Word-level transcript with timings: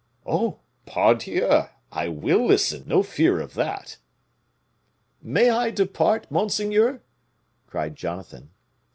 "Oh! 0.25 0.61
pardieu! 0.87 1.65
I 1.91 2.07
will 2.07 2.43
listen, 2.47 2.85
no 2.87 3.03
fear 3.03 3.39
of 3.39 3.53
that." 3.53 3.99
"May 5.21 5.51
I 5.51 5.69
depart, 5.69 6.25
monseigneur?" 6.31 7.03
cried 7.67 7.95
Jonathan. 7.97 8.49